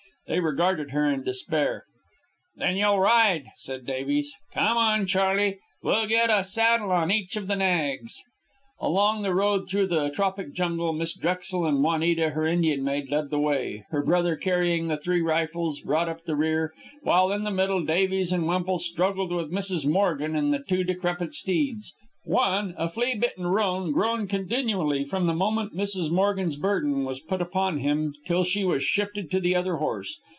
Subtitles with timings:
[0.27, 1.83] They regarded her in despair.
[2.55, 4.33] "Then you'll ride," said Davies.
[4.53, 5.59] "Come on, Charley.
[5.83, 8.23] We'll get a saddle on each of the nags."
[8.79, 13.29] Along the road through the tropic jungle, Miss Drexel and Juanita, her Indian maid, led
[13.29, 13.83] the way.
[13.89, 16.71] Her brother, carrying the three rifles, brought up the rear,
[17.01, 19.85] while in the middle Davies and Wemple struggled with Mrs.
[19.85, 21.93] Morgan and the two decrepit steeds.
[22.23, 26.11] One, a flea bitten roan, groaned continually from the moment Mrs.
[26.11, 30.19] Morgan's burden was put upon him till she was shifted to the other horse.